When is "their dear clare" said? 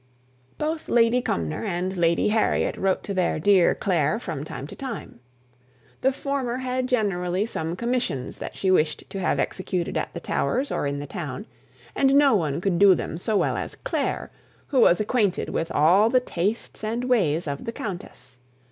3.13-4.17